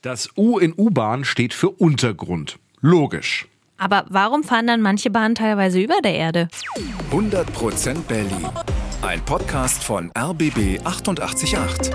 Das 0.00 0.28
U 0.36 0.58
in 0.58 0.74
U-Bahn 0.76 1.24
steht 1.24 1.52
für 1.52 1.70
Untergrund. 1.70 2.60
Logisch. 2.80 3.48
Aber 3.78 4.04
warum 4.08 4.44
fahren 4.44 4.68
dann 4.68 4.80
manche 4.80 5.10
Bahnen 5.10 5.34
teilweise 5.34 5.80
über 5.80 6.00
der 6.04 6.14
Erde? 6.14 6.48
100% 7.10 8.02
Berlin. 8.02 8.46
Ein 9.02 9.24
Podcast 9.24 9.82
von 9.82 10.12
RBB 10.16 10.78
888. 10.84 11.92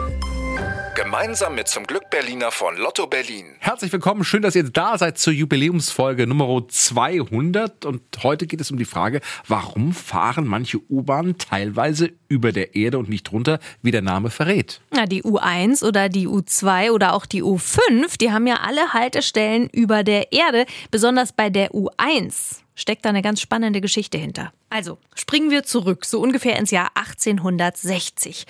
Gemeinsam 0.96 1.56
mit 1.56 1.68
zum 1.68 1.88
Glück 1.88 2.12
Berliner 2.12 2.52
von 2.52 2.78
Lotto 2.78 3.08
Berlin. 3.08 3.56
Herzlich 3.58 3.92
willkommen, 3.92 4.24
schön, 4.24 4.44
dass 4.44 4.56
ihr 4.56 4.64
da 4.64 4.96
seid 5.00 5.18
zur 5.18 5.34
Jubiläumsfolge 5.34 6.28
Nummer 6.28 6.68
200. 6.68 7.86
Und 7.86 8.04
heute 8.22 8.46
geht 8.46 8.62
es 8.62 8.70
um 8.70 8.78
die 8.78 8.86
Frage, 8.86 9.22
warum 9.48 9.94
fahren 9.94 10.46
manche 10.46 10.78
U-Bahnen 10.92 11.40
teilweise 11.40 12.12
über 12.28 12.52
der 12.52 12.76
Erde 12.76 13.00
und 13.00 13.10
nicht 13.10 13.32
runter, 13.32 13.58
wie 13.82 13.90
der 13.90 14.04
Name 14.04 14.30
verrät. 14.30 14.82
Na, 14.92 15.08
die 15.08 15.24
U1 15.24 15.84
oder 15.84 16.10
die 16.10 16.28
U2 16.28 16.92
oder 16.92 17.14
auch 17.14 17.26
die 17.26 17.42
U5, 17.42 18.20
die 18.20 18.32
haben 18.32 18.46
ja 18.46 18.60
alle 18.62 18.94
Haltestellen 18.94 19.70
über 19.70 20.04
der 20.04 20.32
Erde, 20.32 20.68
besonders 20.92 21.34
bei 21.34 21.50
der 21.50 21.72
U1 21.72 22.64
steckt 22.76 23.06
da 23.06 23.10
eine 23.10 23.22
ganz 23.22 23.42
spannende 23.42 23.82
Geschichte 23.82 24.18
hinter. 24.18 24.54
Also, 24.70 24.98
springen 25.16 25.52
wir 25.52 25.64
zurück, 25.64 26.06
so 26.06 26.20
ungefähr 26.20 26.58
ins 26.58 26.72
Jahr 26.72 26.92
1860. 26.96 28.46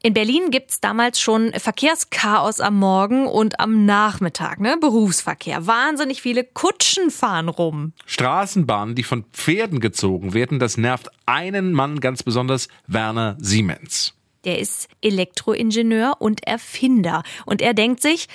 In 0.00 0.14
Berlin 0.14 0.52
gibt's 0.52 0.80
damals 0.80 1.20
schon 1.20 1.52
Verkehrschaos 1.52 2.60
am 2.60 2.78
Morgen 2.78 3.26
und 3.26 3.58
am 3.58 3.84
Nachmittag, 3.84 4.60
ne? 4.60 4.76
Berufsverkehr. 4.80 5.66
Wahnsinnig 5.66 6.22
viele 6.22 6.44
Kutschen 6.44 7.10
fahren 7.10 7.48
rum. 7.48 7.92
Straßenbahnen, 8.06 8.94
die 8.94 9.02
von 9.02 9.24
Pferden 9.32 9.80
gezogen 9.80 10.34
werden, 10.34 10.60
das 10.60 10.76
nervt 10.76 11.08
einen 11.26 11.72
Mann 11.72 11.98
ganz 11.98 12.22
besonders, 12.22 12.68
Werner 12.86 13.36
Siemens. 13.40 14.14
Der 14.44 14.60
ist 14.60 14.88
Elektroingenieur 15.02 16.14
und 16.20 16.46
Erfinder. 16.46 17.24
Und 17.44 17.60
er 17.60 17.74
denkt 17.74 18.00
sich, 18.00 18.28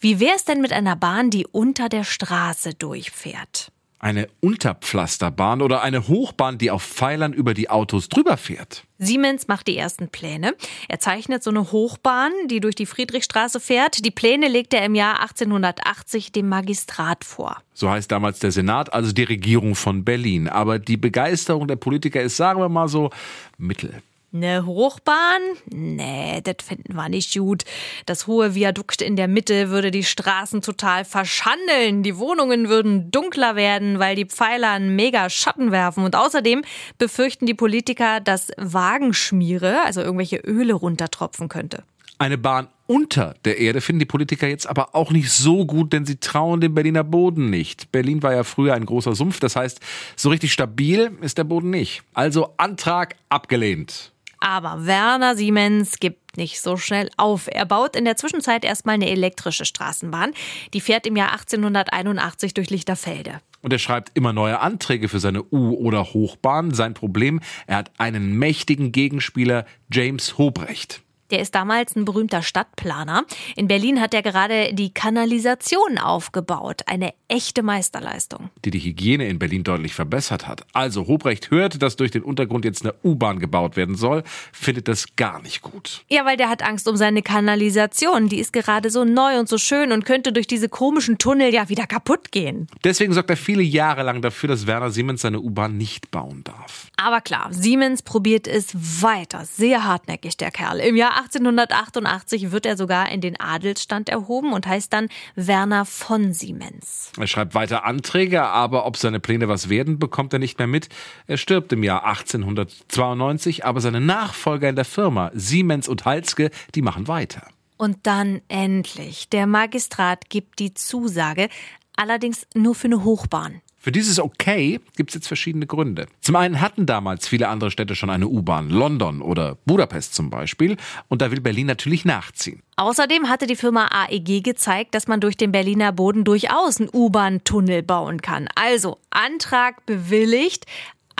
wie 0.00 0.20
wäre 0.20 0.36
es 0.36 0.46
denn 0.46 0.62
mit 0.62 0.72
einer 0.72 0.96
Bahn, 0.96 1.28
die 1.28 1.46
unter 1.46 1.90
der 1.90 2.04
Straße 2.04 2.72
durchfährt? 2.74 3.70
Eine 4.02 4.28
Unterpflasterbahn 4.40 5.60
oder 5.60 5.82
eine 5.82 6.08
Hochbahn, 6.08 6.56
die 6.56 6.70
auf 6.70 6.82
Pfeilern 6.82 7.34
über 7.34 7.52
die 7.52 7.68
Autos 7.68 8.08
drüber 8.08 8.38
fährt. 8.38 8.84
Siemens 8.98 9.46
macht 9.46 9.66
die 9.66 9.76
ersten 9.76 10.08
Pläne. 10.08 10.54
Er 10.88 11.00
zeichnet 11.00 11.42
so 11.42 11.50
eine 11.50 11.70
Hochbahn, 11.70 12.32
die 12.46 12.60
durch 12.60 12.74
die 12.74 12.86
Friedrichstraße 12.86 13.60
fährt. 13.60 14.04
Die 14.06 14.10
Pläne 14.10 14.48
legt 14.48 14.72
er 14.72 14.86
im 14.86 14.94
Jahr 14.94 15.20
1880 15.20 16.32
dem 16.32 16.48
Magistrat 16.48 17.24
vor. 17.24 17.58
So 17.74 17.90
heißt 17.90 18.10
damals 18.10 18.38
der 18.38 18.52
Senat, 18.52 18.92
also 18.94 19.12
die 19.12 19.24
Regierung 19.24 19.74
von 19.74 20.02
Berlin. 20.02 20.48
Aber 20.48 20.78
die 20.78 20.96
Begeisterung 20.96 21.68
der 21.68 21.76
Politiker 21.76 22.22
ist, 22.22 22.38
sagen 22.38 22.58
wir 22.58 22.70
mal 22.70 22.88
so, 22.88 23.10
mittel. 23.58 24.02
Eine 24.32 24.64
Hochbahn? 24.64 25.40
Nee, 25.70 26.40
das 26.42 26.64
finden 26.64 26.94
wir 26.94 27.08
nicht 27.08 27.36
gut. 27.36 27.64
Das 28.06 28.28
hohe 28.28 28.54
Viadukt 28.54 29.02
in 29.02 29.16
der 29.16 29.26
Mitte 29.26 29.70
würde 29.70 29.90
die 29.90 30.04
Straßen 30.04 30.62
total 30.62 31.04
verschandeln. 31.04 32.04
Die 32.04 32.16
Wohnungen 32.16 32.68
würden 32.68 33.10
dunkler 33.10 33.56
werden, 33.56 33.98
weil 33.98 34.14
die 34.14 34.26
Pfeiler 34.26 34.70
einen 34.70 34.94
mega 34.94 35.28
Schatten 35.30 35.72
werfen. 35.72 36.04
Und 36.04 36.14
außerdem 36.14 36.62
befürchten 36.96 37.46
die 37.46 37.54
Politiker, 37.54 38.20
dass 38.20 38.52
Wagenschmiere, 38.56 39.82
also 39.84 40.00
irgendwelche 40.00 40.36
Öle 40.36 40.74
runtertropfen 40.74 41.48
könnte. 41.48 41.82
Eine 42.18 42.38
Bahn 42.38 42.68
unter 42.86 43.34
der 43.44 43.58
Erde 43.58 43.80
finden 43.80 44.00
die 44.00 44.04
Politiker 44.04 44.46
jetzt 44.46 44.68
aber 44.68 44.94
auch 44.94 45.10
nicht 45.10 45.30
so 45.30 45.64
gut, 45.64 45.92
denn 45.92 46.06
sie 46.06 46.16
trauen 46.16 46.60
dem 46.60 46.74
Berliner 46.74 47.02
Boden 47.02 47.50
nicht. 47.50 47.90
Berlin 47.90 48.22
war 48.22 48.32
ja 48.32 48.44
früher 48.44 48.74
ein 48.74 48.84
großer 48.84 49.14
Sumpf, 49.14 49.40
das 49.40 49.56
heißt, 49.56 49.80
so 50.16 50.28
richtig 50.28 50.52
stabil 50.52 51.10
ist 51.20 51.38
der 51.38 51.44
Boden 51.44 51.70
nicht. 51.70 52.02
Also 52.14 52.52
Antrag 52.58 53.16
abgelehnt. 53.28 54.12
Aber 54.40 54.86
Werner 54.86 55.36
Siemens 55.36 56.00
gibt 56.00 56.36
nicht 56.36 56.60
so 56.60 56.76
schnell 56.76 57.10
auf. 57.16 57.48
Er 57.50 57.66
baut 57.66 57.94
in 57.94 58.04
der 58.06 58.16
Zwischenzeit 58.16 58.64
erstmal 58.64 58.94
eine 58.94 59.10
elektrische 59.10 59.66
Straßenbahn. 59.66 60.32
Die 60.72 60.80
fährt 60.80 61.06
im 61.06 61.16
Jahr 61.16 61.32
1881 61.32 62.54
durch 62.54 62.70
Lichterfelde. 62.70 63.40
Und 63.62 63.72
er 63.72 63.78
schreibt 63.78 64.12
immer 64.14 64.32
neue 64.32 64.60
Anträge 64.60 65.08
für 65.08 65.20
seine 65.20 65.42
U- 65.42 65.74
oder 65.74 66.14
Hochbahn. 66.14 66.72
Sein 66.72 66.94
Problem, 66.94 67.40
er 67.66 67.76
hat 67.76 67.90
einen 67.98 68.38
mächtigen 68.38 68.92
Gegenspieler, 68.92 69.66
James 69.92 70.38
Hobrecht. 70.38 71.02
Der 71.30 71.40
ist 71.40 71.54
damals 71.54 71.96
ein 71.96 72.04
berühmter 72.04 72.42
Stadtplaner. 72.42 73.24
In 73.56 73.68
Berlin 73.68 74.00
hat 74.00 74.14
er 74.14 74.22
gerade 74.22 74.74
die 74.74 74.92
Kanalisation 74.92 75.98
aufgebaut. 75.98 76.82
Eine 76.86 77.14
echte 77.28 77.62
Meisterleistung. 77.62 78.50
Die 78.64 78.70
die 78.70 78.80
Hygiene 78.80 79.28
in 79.28 79.38
Berlin 79.38 79.62
deutlich 79.64 79.94
verbessert 79.94 80.48
hat. 80.48 80.66
Also 80.72 81.06
Hobrecht 81.06 81.50
hört, 81.50 81.82
dass 81.82 81.96
durch 81.96 82.10
den 82.10 82.22
Untergrund 82.22 82.64
jetzt 82.64 82.82
eine 82.82 82.94
U-Bahn 83.04 83.38
gebaut 83.38 83.76
werden 83.76 83.94
soll, 83.94 84.24
findet 84.52 84.88
das 84.88 85.16
gar 85.16 85.40
nicht 85.40 85.62
gut. 85.62 86.04
Ja, 86.08 86.24
weil 86.24 86.36
der 86.36 86.48
hat 86.48 86.62
Angst 86.62 86.88
um 86.88 86.96
seine 86.96 87.22
Kanalisation. 87.22 88.28
Die 88.28 88.38
ist 88.38 88.52
gerade 88.52 88.90
so 88.90 89.04
neu 89.04 89.38
und 89.38 89.48
so 89.48 89.58
schön 89.58 89.92
und 89.92 90.04
könnte 90.04 90.32
durch 90.32 90.46
diese 90.46 90.68
komischen 90.68 91.18
Tunnel 91.18 91.54
ja 91.54 91.68
wieder 91.68 91.86
kaputt 91.86 92.32
gehen. 92.32 92.66
Deswegen 92.82 93.12
sorgt 93.12 93.30
er 93.30 93.36
viele 93.36 93.62
Jahre 93.62 94.02
lang 94.02 94.22
dafür, 94.22 94.48
dass 94.48 94.66
Werner 94.66 94.90
Siemens 94.90 95.22
seine 95.22 95.40
U-Bahn 95.40 95.76
nicht 95.76 96.10
bauen 96.10 96.42
darf. 96.44 96.88
Aber 96.96 97.20
klar, 97.20 97.48
Siemens 97.52 98.02
probiert 98.02 98.48
es 98.48 98.74
weiter. 99.02 99.44
Sehr 99.44 99.84
hartnäckig, 99.84 100.36
der 100.36 100.50
Kerl. 100.50 100.80
Im 100.80 100.96
Jahr 100.96 101.19
1888 101.20 102.50
wird 102.50 102.66
er 102.66 102.76
sogar 102.76 103.10
in 103.10 103.20
den 103.20 103.38
Adelsstand 103.38 104.08
erhoben 104.08 104.52
und 104.52 104.66
heißt 104.66 104.92
dann 104.92 105.08
Werner 105.34 105.84
von 105.84 106.32
Siemens. 106.32 107.12
Er 107.18 107.26
schreibt 107.26 107.54
weiter 107.54 107.84
Anträge, 107.84 108.42
aber 108.42 108.86
ob 108.86 108.96
seine 108.96 109.20
Pläne 109.20 109.48
was 109.48 109.68
werden, 109.68 109.98
bekommt 109.98 110.32
er 110.32 110.38
nicht 110.38 110.58
mehr 110.58 110.66
mit. 110.66 110.88
Er 111.26 111.36
stirbt 111.36 111.72
im 111.72 111.82
Jahr 111.82 112.04
1892, 112.04 113.64
aber 113.64 113.80
seine 113.80 114.00
Nachfolger 114.00 114.68
in 114.68 114.76
der 114.76 114.84
Firma, 114.84 115.30
Siemens 115.34 115.88
und 115.88 116.04
Halske, 116.04 116.50
die 116.74 116.82
machen 116.82 117.06
weiter. 117.06 117.46
Und 117.76 117.98
dann 118.02 118.40
endlich. 118.48 119.28
Der 119.28 119.46
Magistrat 119.46 120.28
gibt 120.28 120.58
die 120.58 120.74
Zusage, 120.74 121.48
allerdings 121.96 122.46
nur 122.54 122.74
für 122.74 122.88
eine 122.88 123.04
Hochbahn. 123.04 123.62
Für 123.82 123.92
dieses 123.92 124.20
Okay 124.20 124.78
gibt 124.94 125.08
es 125.08 125.14
jetzt 125.14 125.26
verschiedene 125.26 125.66
Gründe. 125.66 126.04
Zum 126.20 126.36
einen 126.36 126.60
hatten 126.60 126.84
damals 126.84 127.26
viele 127.26 127.48
andere 127.48 127.70
Städte 127.70 127.94
schon 127.94 128.10
eine 128.10 128.28
U-Bahn, 128.28 128.68
London 128.68 129.22
oder 129.22 129.56
Budapest 129.64 130.14
zum 130.14 130.28
Beispiel, 130.28 130.76
und 131.08 131.22
da 131.22 131.30
will 131.30 131.40
Berlin 131.40 131.66
natürlich 131.66 132.04
nachziehen. 132.04 132.62
Außerdem 132.76 133.30
hatte 133.30 133.46
die 133.46 133.56
Firma 133.56 133.86
AEG 133.86 134.44
gezeigt, 134.44 134.94
dass 134.94 135.08
man 135.08 135.20
durch 135.20 135.38
den 135.38 135.50
Berliner 135.50 135.92
Boden 135.92 136.24
durchaus 136.24 136.78
einen 136.78 136.90
U-Bahn-Tunnel 136.92 137.82
bauen 137.82 138.20
kann. 138.20 138.48
Also 138.54 138.98
Antrag 139.08 139.86
bewilligt, 139.86 140.66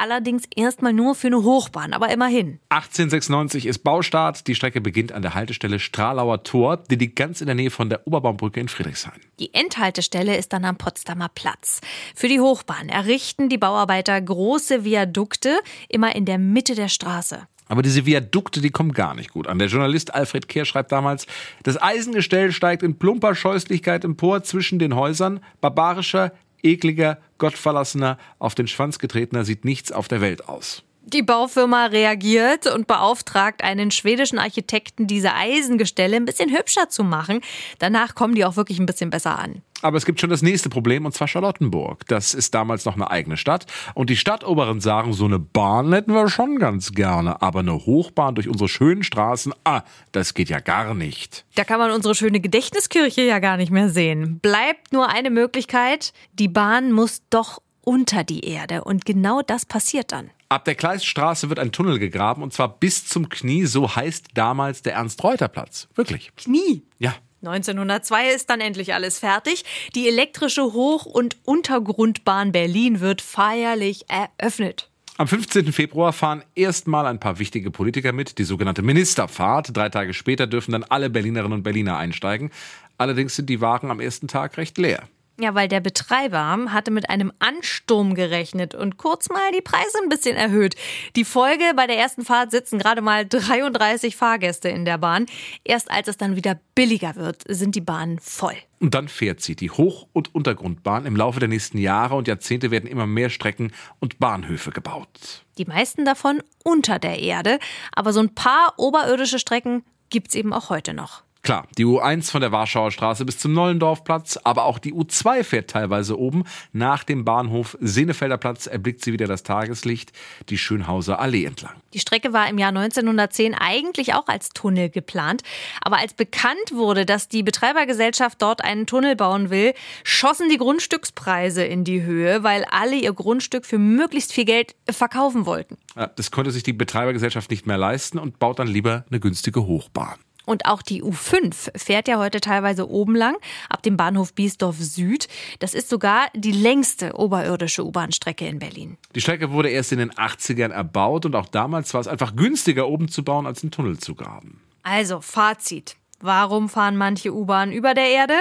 allerdings 0.01 0.45
erstmal 0.57 0.93
nur 0.93 1.15
für 1.15 1.29
eine 1.29 1.43
Hochbahn, 1.43 1.93
aber 1.93 2.11
immerhin. 2.11 2.59
1896 2.71 3.67
ist 3.67 3.81
Baustart. 3.81 4.47
Die 4.47 4.55
Strecke 4.55 4.81
beginnt 4.81 5.13
an 5.13 5.23
der 5.23 5.35
Haltestelle 5.35 5.79
Stralauer 5.79 6.43
Tor, 6.43 6.79
die 6.79 6.97
liegt 6.97 7.17
ganz 7.17 7.41
in 7.41 7.47
der 7.47 7.55
Nähe 7.55 7.71
von 7.71 7.91
der 7.91 8.07
Oberbaumbrücke 8.07 8.61
in 8.61 8.69
Friedrichshain. 8.69 9.21
Die 9.39 9.55
Endhaltestelle 9.55 10.37
ist 10.37 10.53
dann 10.53 10.65
am 10.65 10.77
Potsdamer 10.77 11.29
Platz. 11.29 11.81
Für 12.15 12.29
die 12.29 12.41
Hochbahn 12.41 12.89
errichten 12.89 13.49
die 13.49 13.59
Bauarbeiter 13.59 14.21
große 14.21 14.85
Viadukte 14.85 15.59
immer 15.89 16.15
in 16.17 16.25
der 16.25 16.39
Mitte 16.39 16.75
der 16.75 16.89
Straße. 16.89 17.47
Aber 17.71 17.83
diese 17.83 18.05
Viadukte, 18.05 18.61
die 18.61 18.71
kommen 18.71 18.91
gar 18.91 19.15
nicht 19.15 19.31
gut 19.31 19.47
an. 19.47 19.61
Der 19.61 19.69
Journalist 19.69 20.13
Alfred 20.13 20.49
Kehr 20.49 20.65
schreibt 20.65 20.91
damals, 20.91 21.29
das 21.63 21.81
Eisengestell 21.81 22.51
steigt 22.51 22.83
in 22.83 22.99
plumper 22.99 23.37
Scheußlichkeit 23.37 24.05
empor 24.05 24.43
zwischen 24.43 24.81
den 24.81 24.97
Häusern, 24.97 25.39
barbarischer, 25.61 26.33
ekliger, 26.63 27.19
gottverlassener, 27.39 28.19
auf 28.39 28.55
den 28.55 28.69
Schwanz 28.69 28.99
getretener 28.99 29.45
sieht 29.45 29.65
nichts 29.65 29.93
auf 29.93 30.09
der 30.09 30.21
Welt 30.21 30.49
aus. 30.49 30.83
Die 31.13 31.23
Baufirma 31.23 31.87
reagiert 31.87 32.69
und 32.69 32.87
beauftragt 32.87 33.65
einen 33.65 33.91
schwedischen 33.91 34.39
Architekten, 34.39 35.09
diese 35.09 35.35
Eisengestelle 35.35 36.15
ein 36.15 36.25
bisschen 36.25 36.57
hübscher 36.57 36.89
zu 36.89 37.03
machen. 37.03 37.41
Danach 37.81 38.15
kommen 38.15 38.37
die 38.37 38.45
auch 38.45 38.55
wirklich 38.55 38.79
ein 38.79 38.87
bisschen 38.87 39.11
besser 39.11 39.37
an. 39.37 39.63
Aber 39.83 39.97
es 39.97 40.07
gibt 40.07 40.21
schon 40.21 40.31
das 40.31 40.43
nächste 40.43 40.69
Problem, 40.69 41.07
und 41.07 41.13
zwar 41.13 41.27
Charlottenburg. 41.27 42.07
Das 42.07 42.33
ist 42.33 42.55
damals 42.55 42.85
noch 42.85 42.95
eine 42.95 43.11
eigene 43.11 43.37
Stadt. 43.37 43.67
Und 43.95 44.09
die 44.09 44.17
Stadtoberen 44.17 44.81
sagen, 44.81 45.13
so 45.13 45.25
eine 45.25 45.41
Bahn 45.41 45.93
hätten 45.93 46.15
wir 46.15 46.29
schon 46.29 46.61
ganz 46.61 46.93
gerne. 46.93 47.43
Aber 47.43 47.59
eine 47.59 47.75
Hochbahn 47.75 48.37
durch 48.37 48.47
unsere 48.47 48.69
schönen 48.69 49.03
Straßen, 49.03 49.53
ah, 49.65 49.83
das 50.13 50.35
geht 50.35 50.49
ja 50.49 50.61
gar 50.61 50.95
nicht. 50.95 51.45
Da 51.57 51.65
kann 51.65 51.81
man 51.81 51.91
unsere 51.91 52.15
schöne 52.15 52.39
Gedächtniskirche 52.39 53.23
ja 53.23 53.41
gar 53.41 53.57
nicht 53.57 53.73
mehr 53.73 53.89
sehen. 53.89 54.39
Bleibt 54.39 54.93
nur 54.93 55.09
eine 55.09 55.31
Möglichkeit. 55.31 56.13
Die 56.35 56.49
Bahn 56.49 56.93
muss 56.93 57.23
doch 57.31 57.61
unter 57.83 58.23
die 58.23 58.45
Erde. 58.45 58.85
Und 58.85 59.05
genau 59.05 59.43
das 59.43 59.67
passiert 59.67 60.13
dann. 60.13 60.31
Ab 60.51 60.65
der 60.65 60.75
Kleiststraße 60.75 61.49
wird 61.49 61.61
ein 61.61 61.71
Tunnel 61.71 62.01
gegraben 62.01 62.43
und 62.43 62.53
zwar 62.53 62.81
bis 62.81 63.07
zum 63.07 63.29
Knie, 63.29 63.67
so 63.67 63.95
heißt 63.95 64.31
damals 64.35 64.83
der 64.83 64.95
Ernst-Reuter-Platz. 64.95 65.87
Wirklich. 65.95 66.33
Knie? 66.35 66.83
Ja. 66.99 67.15
1902 67.43 68.31
ist 68.31 68.51
dann 68.51 68.61
endlich 68.61 68.93
alles 68.93 69.21
fertig. 69.21 69.65
Die 69.95 70.09
elektrische 70.09 70.65
Hoch- 70.73 71.07
und 71.07 71.37
Untergrundbahn 71.45 72.51
Berlin 72.51 72.99
wird 72.99 73.23
feierlich 73.23 74.07
eröffnet. 74.09 74.91
Am 75.19 75.29
15. 75.29 75.73
Februar 75.73 76.13
fahren 76.13 76.43
erstmal 76.57 77.07
ein 77.07 77.21
paar 77.21 77.39
wichtige 77.39 77.71
Politiker 77.71 78.13
mit, 78.13 78.39
die 78.39 78.45
sogenannte 78.45 78.83
Ministerfahrt. 78.83 79.77
Drei 79.77 79.89
Tage 79.89 80.15
später 80.15 80.49
dürfen 80.49 80.73
dann 80.73 80.83
alle 80.83 81.11
Berlinerinnen 81.11 81.59
und 81.59 81.63
Berliner 81.63 81.97
einsteigen. 81.97 82.51
Allerdings 82.99 83.37
sind 83.37 83.49
die 83.49 83.61
Wagen 83.61 83.93
am 83.93 84.01
ersten 84.01 84.27
Tag 84.27 84.57
recht 84.57 84.79
leer. 84.79 85.09
Ja, 85.41 85.55
weil 85.55 85.69
der 85.69 85.81
Betreiber 85.81 86.41
hatte 86.71 86.91
mit 86.91 87.09
einem 87.09 87.33
Ansturm 87.39 88.15
gerechnet 88.15 88.75
und 88.75 88.99
kurz 88.99 89.31
mal 89.31 89.53
die 89.53 89.63
Preise 89.63 89.99
ein 90.03 90.11
bisschen 90.11 90.37
erhöht. 90.37 90.77
Die 91.17 91.25
Folge 91.25 91.65
bei 91.75 91.87
der 91.87 91.97
ersten 91.97 92.27
Fahrt 92.27 92.51
sitzen 92.51 92.79
gerade 92.79 93.01
mal 93.01 93.25
33 93.27 94.17
Fahrgäste 94.17 94.69
in 94.69 94.85
der 94.85 94.99
Bahn. 94.99 95.25
Erst 95.65 95.91
als 95.91 96.09
es 96.09 96.19
dann 96.19 96.37
wieder 96.37 96.61
billiger 96.75 97.17
wird, 97.17 97.43
sind 97.49 97.75
die 97.75 97.81
Bahnen 97.81 98.19
voll. 98.19 98.57
Und 98.81 98.95
dann 98.95 99.09
fährt 99.09 99.41
sie. 99.41 99.57
Die 99.57 99.71
Hoch- 99.71 100.09
und 100.13 100.35
Untergrundbahn. 100.35 101.07
Im 101.07 101.17
Laufe 101.17 101.41
der 101.41 101.49
nächsten 101.49 101.79
Jahre 101.79 102.17
und 102.17 102.29
Jahrzehnte 102.29 102.71
werden 102.71 102.91
immer 102.91 103.07
mehr 103.07 103.31
Strecken 103.31 103.73
und 103.99 104.19
Bahnhöfe 104.19 104.73
gebaut. 104.73 105.45
Die 105.57 105.65
meisten 105.65 106.05
davon 106.05 106.43
unter 106.65 106.99
der 106.99 107.19
Erde. 107.19 107.59
Aber 107.93 108.13
so 108.13 108.21
ein 108.21 108.35
paar 108.35 108.75
oberirdische 108.77 109.39
Strecken 109.39 109.85
gibt's 110.11 110.35
eben 110.35 110.53
auch 110.53 110.69
heute 110.69 110.93
noch. 110.93 111.23
Klar, 111.43 111.67
die 111.79 111.87
U1 111.87 112.31
von 112.31 112.43
der 112.43 112.53
Warschauer 112.53 112.91
Straße 112.91 113.25
bis 113.25 113.39
zum 113.39 113.55
Nollendorfplatz, 113.55 114.39
aber 114.45 114.65
auch 114.65 114.79
die 114.79 114.93
U2 114.93 115.43
fährt 115.43 115.71
teilweise 115.71 116.19
oben. 116.19 116.45
Nach 116.73 117.03
dem 117.03 117.25
Bahnhof 117.25 117.79
Senefelder 117.81 118.37
Platz 118.37 118.67
erblickt 118.67 119.03
sie 119.03 119.15
wieder 119.15 119.27
das 119.27 119.43
Tageslicht, 119.43 120.13
die 120.51 120.59
Schönhauser 120.59 121.19
Allee 121.19 121.47
entlang. 121.47 121.73
Die 121.95 121.99
Strecke 121.99 122.35
war 122.35 122.47
im 122.49 122.59
Jahr 122.59 122.69
1910 122.69 123.55
eigentlich 123.55 124.13
auch 124.13 124.29
als 124.29 124.51
Tunnel 124.51 124.91
geplant. 124.91 125.43
Aber 125.81 125.97
als 125.97 126.13
bekannt 126.13 126.73
wurde, 126.73 127.07
dass 127.07 127.29
die 127.29 127.43
Betreibergesellschaft 127.43 128.41
dort 128.43 128.63
einen 128.63 128.87
Tunnel 128.87 129.17
bauen 129.17 129.49
will, 129.49 129.73
schossen 130.05 130.51
die 130.51 130.59
Grundstückspreise 130.59 131.65
in 131.65 131.85
die 131.85 132.03
Höhe, 132.03 132.43
weil 132.43 132.67
alle 132.71 132.97
ihr 132.97 133.15
Grundstück 133.15 133.65
für 133.65 133.79
möglichst 133.79 134.35
viel 134.35 134.45
Geld 134.45 134.77
verkaufen 134.91 135.47
wollten. 135.47 135.79
Das 136.17 136.31
konnte 136.31 136.51
sich 136.51 136.63
die 136.63 136.75
Betreibergesellschaft 136.75 137.51
nicht 137.51 137.67
mehr 137.67 137.79
leisten 137.79 138.19
und 138.19 138.39
baut 138.39 138.59
dann 138.59 138.69
lieber 138.69 139.05
eine 139.09 139.21
günstige 139.21 139.65
Hochbahn. 139.65 140.19
Und 140.51 140.67
auch 140.67 140.83
die 140.83 141.01
U5 141.01 141.79
fährt 141.79 142.09
ja 142.09 142.19
heute 142.19 142.41
teilweise 142.41 142.91
oben 142.91 143.15
lang, 143.15 143.37
ab 143.69 143.85
dem 143.85 143.97
Bahnhof 143.97 144.35
Biesdorf 144.35 144.79
Süd. 144.81 145.29
Das 145.61 145.75
ist 145.75 145.89
sogar 145.89 146.27
die 146.35 146.51
längste 146.51 147.15
oberirdische 147.17 147.87
U-Bahn-Strecke 147.87 148.49
in 148.49 148.59
Berlin. 148.59 148.99
Die 149.15 149.21
Strecke 149.21 149.53
wurde 149.53 149.69
erst 149.69 149.93
in 149.93 150.01
den 150.01 150.11
80ern 150.11 150.73
erbaut 150.73 151.25
und 151.25 151.37
auch 151.37 151.47
damals 151.47 151.95
war 151.95 152.01
es 152.01 152.09
einfach 152.09 152.35
günstiger, 152.35 152.89
oben 152.89 153.07
zu 153.07 153.23
bauen, 153.23 153.47
als 153.47 153.63
einen 153.63 153.71
Tunnel 153.71 153.99
zu 153.99 154.17
graben. 154.17 154.61
Also, 154.83 155.21
Fazit. 155.21 155.95
Warum 156.19 156.69
fahren 156.69 156.97
manche 156.97 157.33
U-Bahnen 157.33 157.71
über 157.71 157.95
der 157.95 158.09
Erde? 158.09 158.35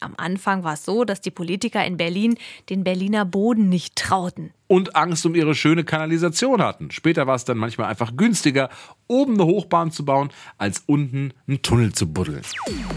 Am 0.00 0.14
Anfang 0.16 0.64
war 0.64 0.74
es 0.74 0.84
so, 0.84 1.04
dass 1.04 1.20
die 1.20 1.30
Politiker 1.30 1.84
in 1.84 1.96
Berlin 1.96 2.36
den 2.70 2.84
Berliner 2.84 3.24
Boden 3.24 3.68
nicht 3.68 3.96
trauten. 3.96 4.52
Und 4.66 4.96
Angst 4.96 5.24
um 5.26 5.34
ihre 5.34 5.54
schöne 5.54 5.84
Kanalisation 5.84 6.62
hatten. 6.62 6.90
Später 6.90 7.26
war 7.26 7.34
es 7.34 7.44
dann 7.44 7.58
manchmal 7.58 7.88
einfach 7.88 8.16
günstiger, 8.16 8.70
oben 9.06 9.34
eine 9.34 9.44
Hochbahn 9.44 9.90
zu 9.90 10.04
bauen, 10.04 10.30
als 10.58 10.82
unten 10.86 11.32
einen 11.46 11.62
Tunnel 11.62 11.92
zu 11.92 12.12
buddeln. 12.12 12.42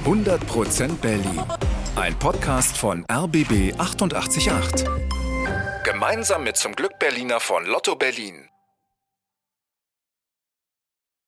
100% 0.06 0.96
Berlin. 1.02 1.42
Ein 1.96 2.18
Podcast 2.20 2.78
von 2.78 3.06
RBB 3.12 3.74
888. 3.78 4.86
Gemeinsam 5.84 6.44
mit 6.44 6.58
zum 6.58 6.74
Glück 6.74 7.00
Berliner 7.00 7.40
von 7.40 7.66
Lotto 7.66 7.96
Berlin. 7.96 8.50